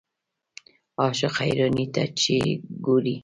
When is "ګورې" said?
2.85-3.15